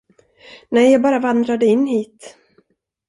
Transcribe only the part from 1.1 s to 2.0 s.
vandrade in